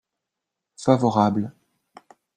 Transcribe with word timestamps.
Favorable. 0.83 1.51